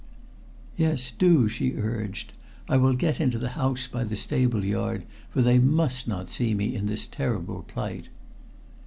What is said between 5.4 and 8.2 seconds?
they must not see me in this terrible plight."